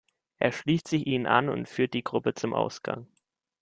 Er 0.39 0.51
schließt 0.51 0.87
sich 0.87 1.05
ihnen 1.05 1.27
an 1.27 1.47
und 1.47 1.69
führt 1.69 1.93
die 1.93 2.03
Gruppe 2.03 2.33
zum 2.33 2.55
Ausgang. 2.55 3.05